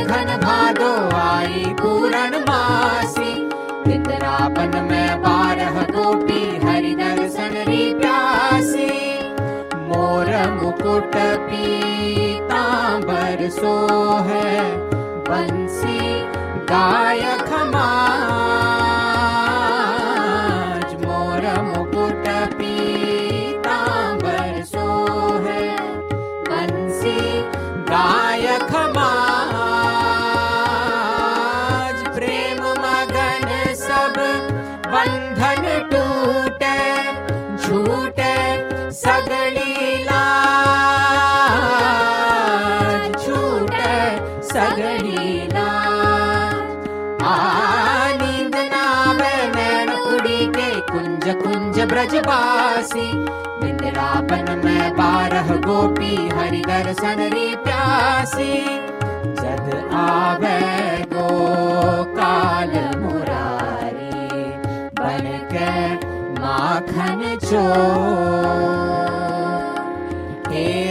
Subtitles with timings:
[0.00, 0.39] I'm gonna.
[52.00, 53.12] ब्रजवासी।
[53.62, 58.54] बिंद्रावन में बारह गोपी हरि दर्शन री प्यासी।
[59.40, 60.60] जद आवे
[61.12, 61.28] गो
[62.14, 64.44] काल मुरारी,
[65.00, 65.72] बन के
[66.40, 67.64] माखन चो।
[70.50, 70.89] ढेर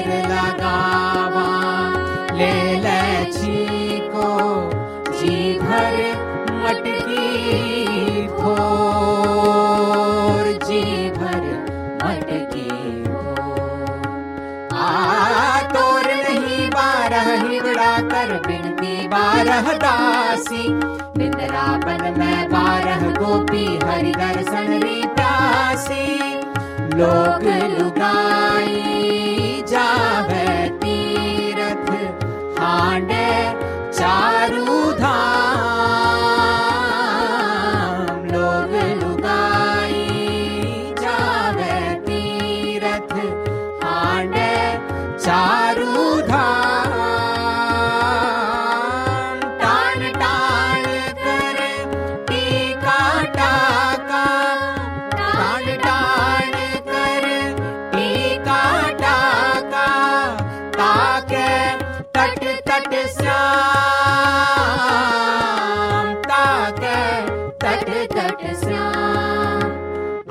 [19.12, 20.68] बारह दासी
[21.18, 26.06] बिंदरावन में बारह गोपी हरि दर्शन री प्यासी
[27.00, 27.44] लोग
[27.80, 29.29] लुगाई।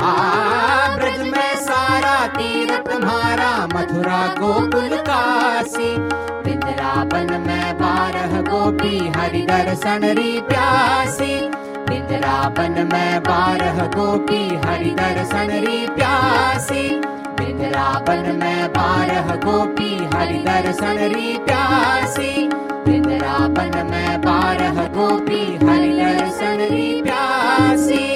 [0.00, 5.96] आ ब्रज में सारा तीरथ तुम्हारा मथुरा गोकुल काशी।
[6.44, 11.34] वृंदावन में बारह गोपी हरि दर्शन री प्यासी।
[11.88, 17.17] वृंदावन में बारह गोपी हरि दर्शन री प्यासी।
[17.58, 22.48] बिंद्रावन में बारह गोपी हरि दर्शन री प्यासी
[22.84, 28.06] बिंद्रावन में बारह गोपी हरि दर्शन री प्यासी।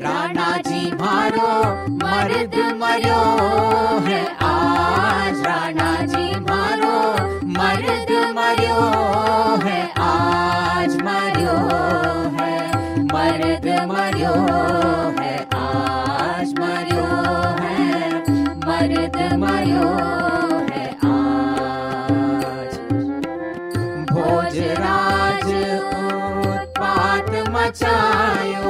[0.00, 1.52] राणा जी मारो,
[2.04, 3.22] मर्द मरो
[4.08, 6.96] है आज। राणा जी मारो,
[7.58, 9.25] मर्द मरो
[15.18, 17.06] है आज मरो
[17.62, 17.84] है
[18.66, 19.90] मर्द मरो
[20.70, 22.72] है आज।
[24.12, 25.48] भोजराज
[26.52, 28.65] उत्पात मचायो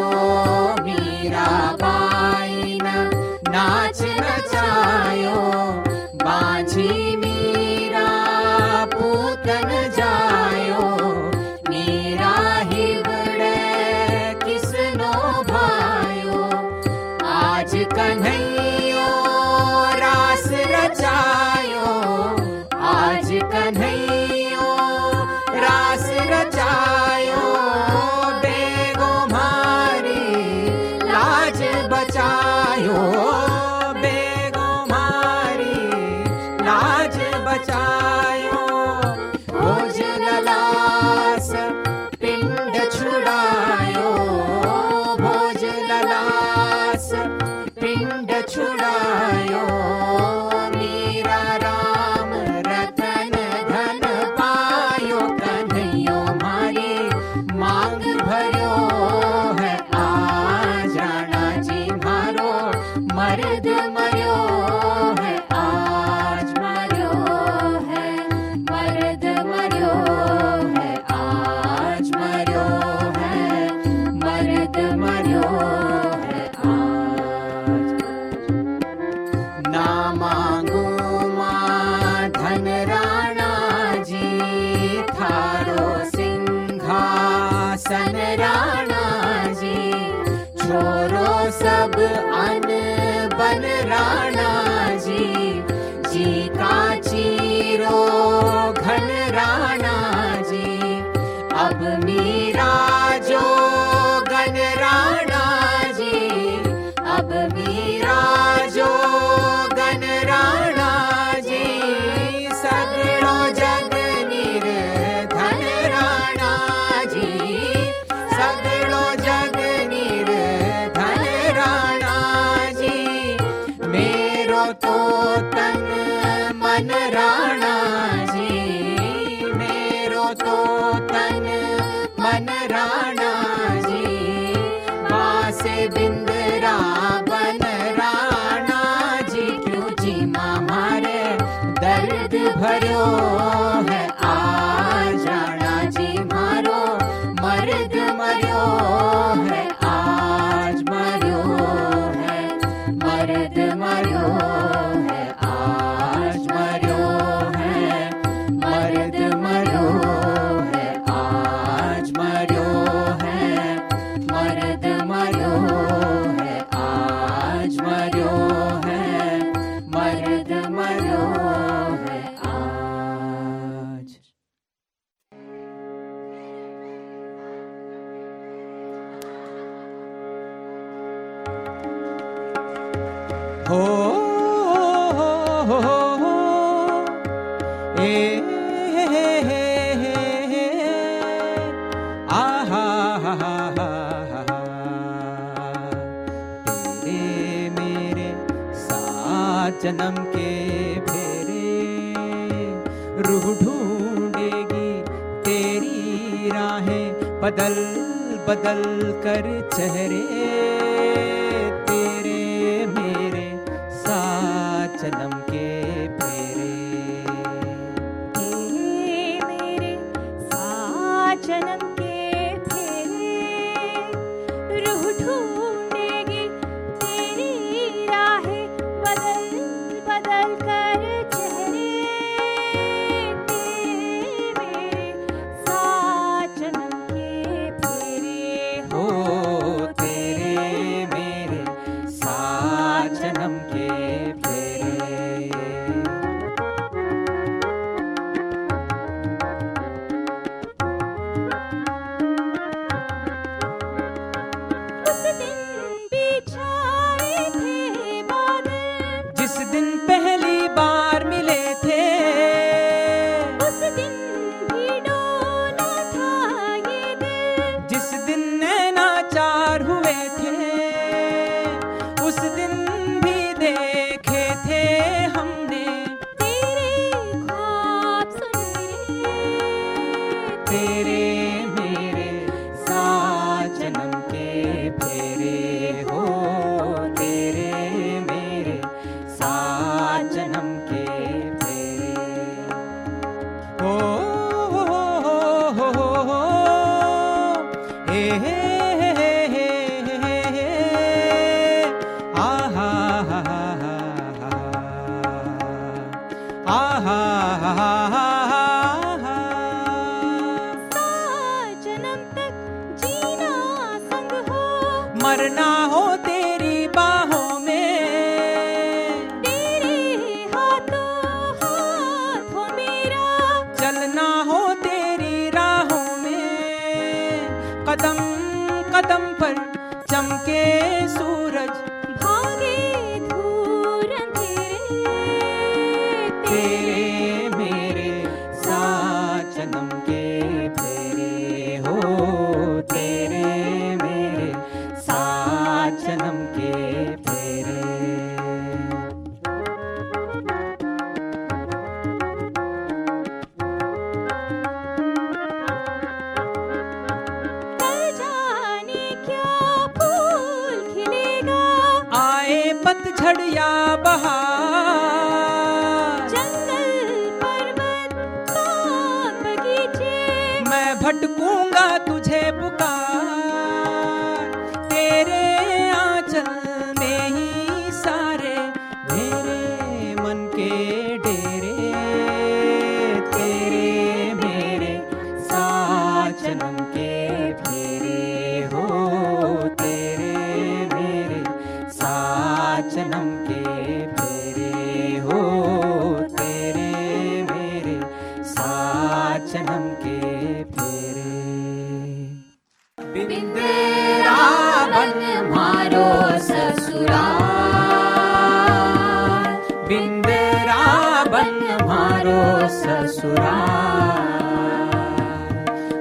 [363.26, 363.70] घड़िया
[364.04, 364.55] बहा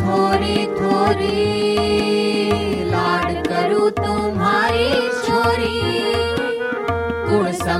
[0.00, 1.67] थोरी थोरी।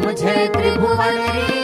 [0.08, 1.57] मुझे त्रिभुवन री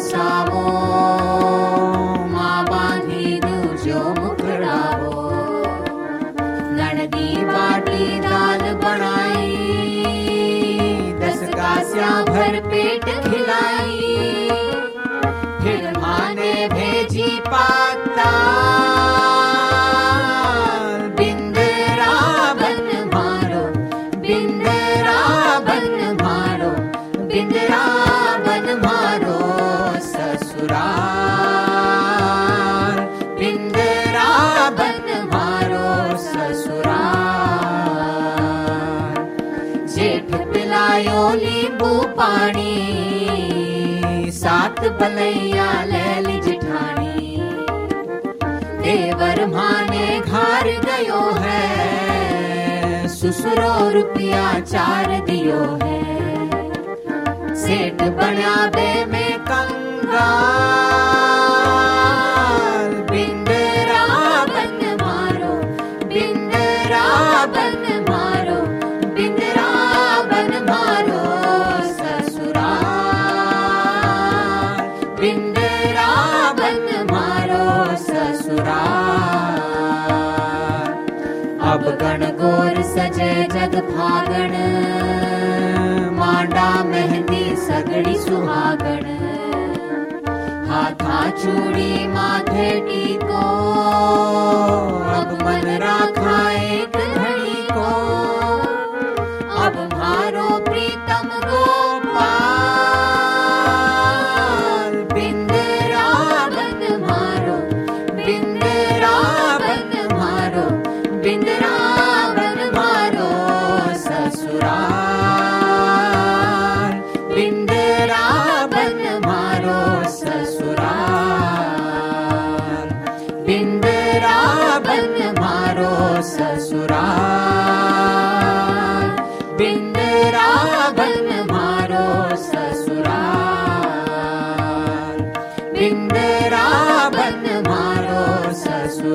[0.00, 0.49] Sava.
[45.00, 47.36] पलैया लैल जिठानी
[48.82, 55.98] देवर माने घर गयो है, ससुरो रुपया चार दियो है।
[57.62, 60.28] सेठ बनावे में कंगा
[91.40, 93.44] চুরি মাথে টিকো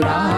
[0.05, 0.34] Ram.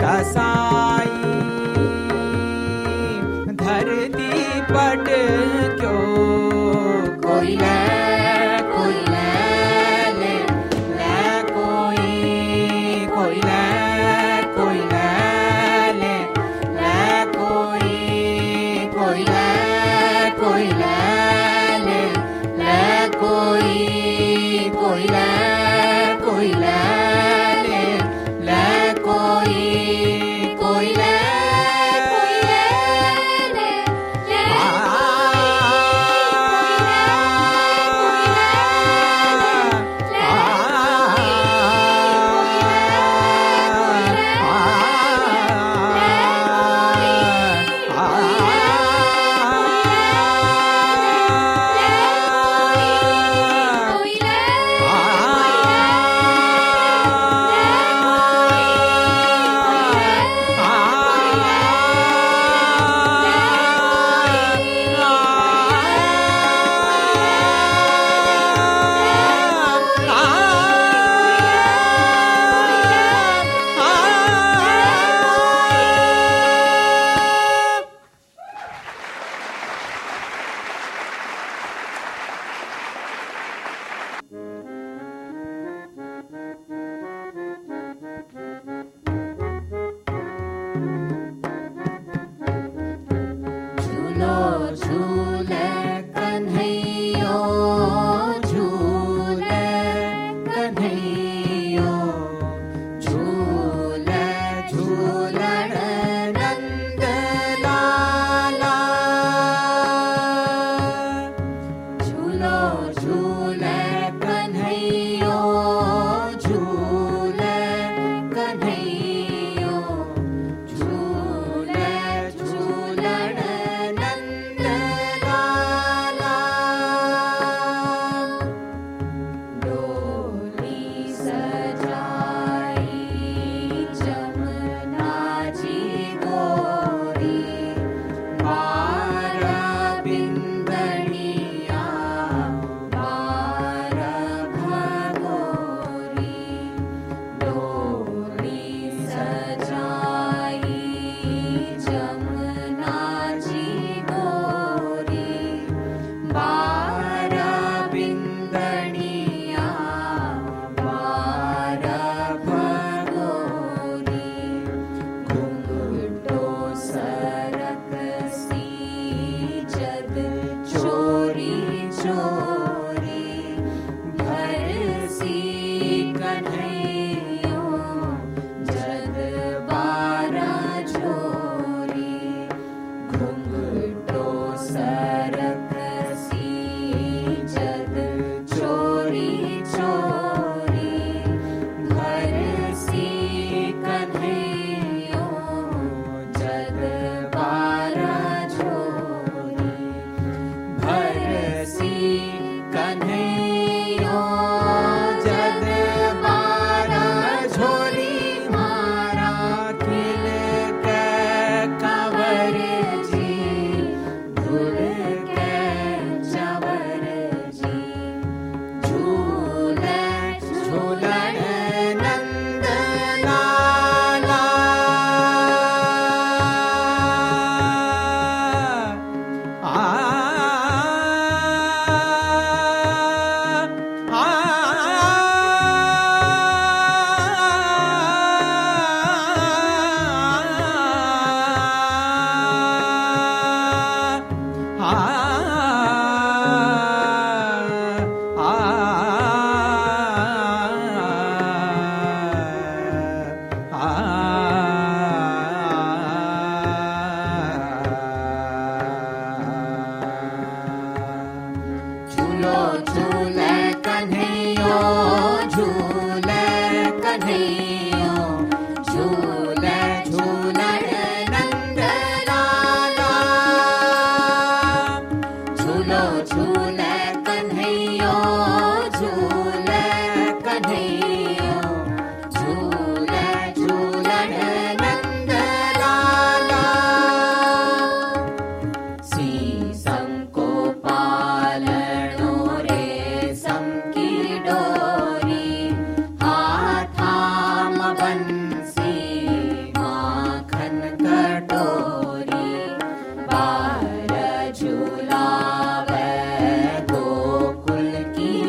[0.00, 1.16] कसाई
[3.62, 4.30] धरती
[4.70, 5.06] पट
[5.80, 6.02] क्यों
[7.24, 7.78] कोई ले
[8.74, 9.30] कोई ले
[10.18, 10.34] ले
[10.98, 13.64] ले कोई कोई ले
[14.58, 15.10] कोई ले
[16.00, 16.16] ले
[16.78, 17.92] ले कोई
[18.98, 20.87] कोई ले कोई ले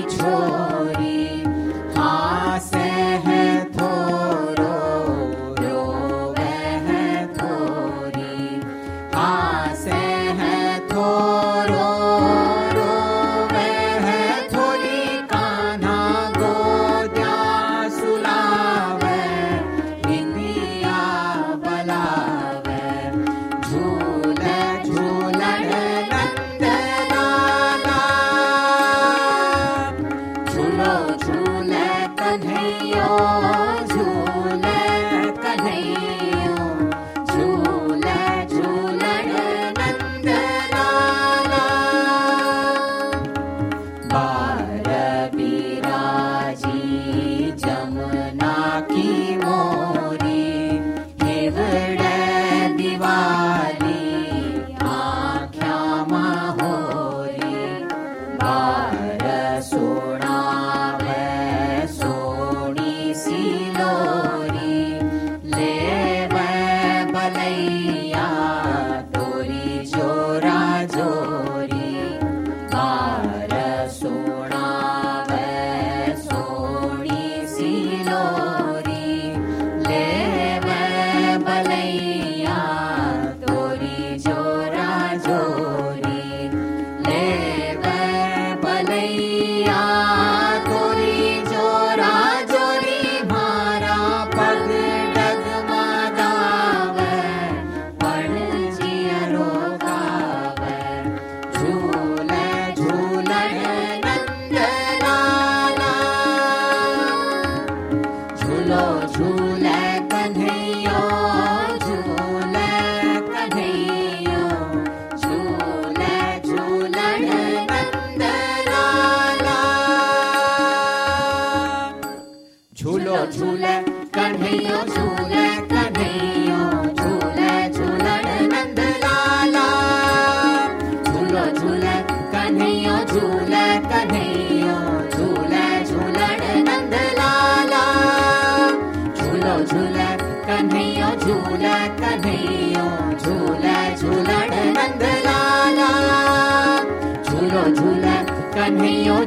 [0.09, 0.68] 起了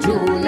[0.02, 0.41] Julia.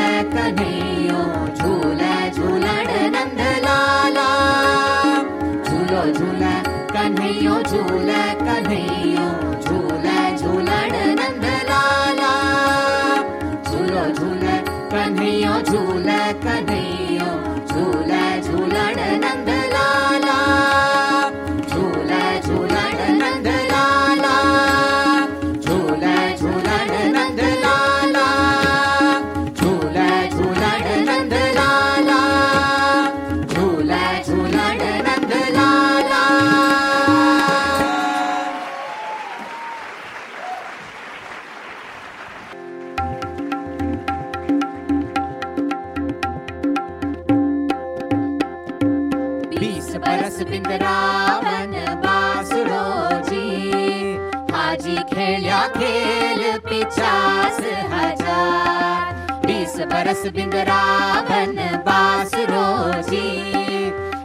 [60.14, 63.30] रस बिंदरावन बास रोजी।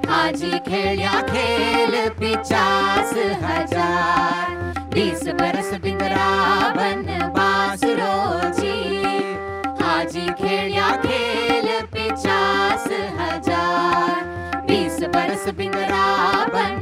[0.09, 4.51] हाजी खेलिया खेल पिचास हज़ार।
[4.93, 7.01] बीस बरस बिंदरावन
[7.37, 8.77] बास रोजी।
[9.81, 12.87] हाजी खेलिया खेल पिचास
[13.21, 14.21] हज़ार।
[14.69, 16.78] बीस बरस बिंदरावन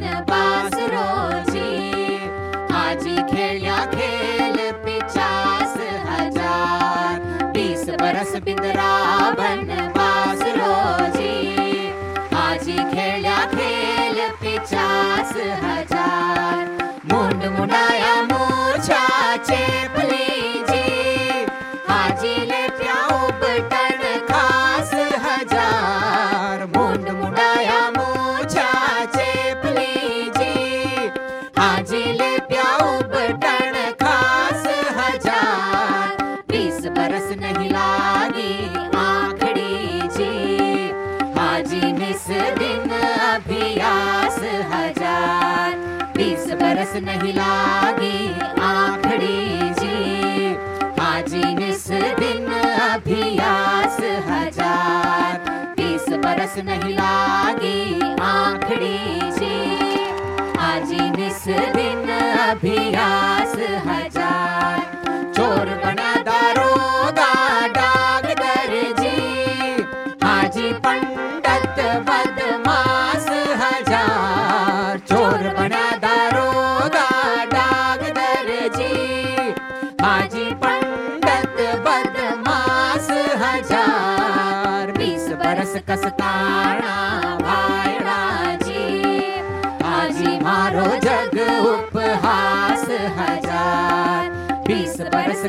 [61.47, 61.47] हाजी निस
[61.77, 63.36] दिन अभियास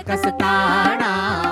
[0.08, 1.47] कसताणा।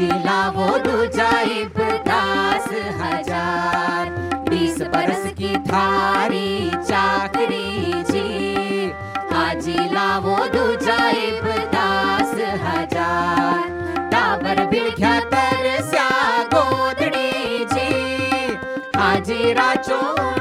[0.00, 1.74] हाजी लावो दुजाइब
[2.08, 2.68] दास
[3.00, 4.08] हज़ार।
[4.48, 8.88] बीस बरस की थारी चाकरी जी।
[9.32, 11.44] हाजी लावो दुजाइब
[11.74, 12.32] दास
[12.64, 13.68] हज़ार।
[14.12, 16.08] टाबर बिळख्या तरस्या
[16.54, 18.56] गोधडी जी।
[18.96, 20.39] हाजी राचोण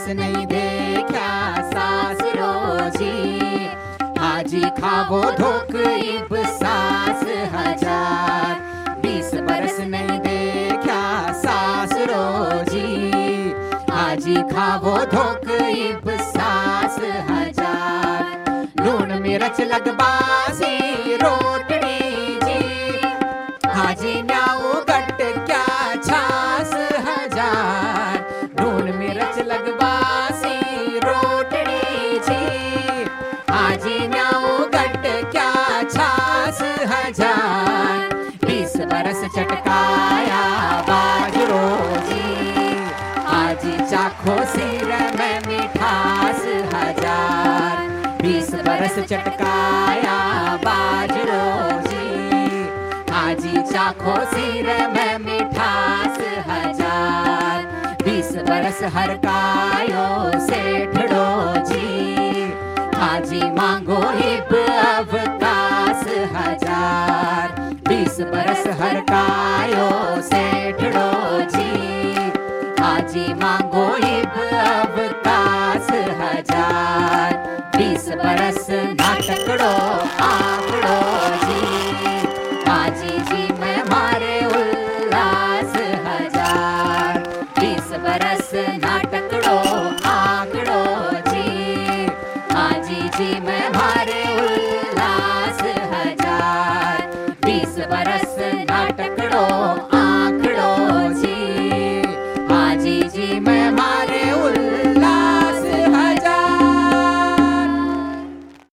[0.00, 1.30] बरस नहीं देखा,
[1.70, 3.68] सास रोजी।
[4.18, 7.24] हाजी खावो धोक इब सास
[7.54, 8.54] हज़ार।
[9.02, 11.02] बीस बरस नहीं देखा,
[11.42, 12.88] सास रोजी।
[13.90, 16.98] हाजी खावो धोक इब सास
[17.30, 18.24] हज़ार।
[18.80, 20.76] लूण मिर्च लगबासी
[39.34, 40.40] चटकाया
[40.88, 41.66] बाजरो
[42.08, 42.24] जी
[43.26, 46.42] हाजी चाखो सिर में मिठास
[46.74, 47.76] हज़ार।
[48.22, 50.16] बीस बरस चटकाया
[50.64, 51.44] बाजरो
[51.86, 52.64] जी
[53.12, 54.66] हाजी चाखो सिर
[54.96, 56.18] में मिठास
[56.48, 57.64] हज़ार।
[58.04, 60.08] बीस बरस हरकायो
[60.48, 61.28] सेठड़ो
[61.70, 61.88] जी
[62.96, 66.06] हाजी मांगो हिब अवकाश
[66.36, 67.59] हज़ार।
[68.00, 69.88] तीस बरस हर कायो
[70.28, 71.08] सेठड़ो
[71.52, 72.14] जी।
[72.82, 74.96] आजी मांगो एक अब
[75.26, 75.90] कास
[76.20, 77.34] हज़ार।
[77.76, 79.72] बीस बरस नाटकड़ो,
[80.28, 80.96] आंकड़ो